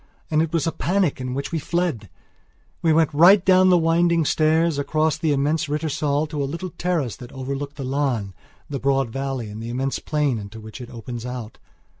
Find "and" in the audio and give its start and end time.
0.31-0.41, 9.47-9.61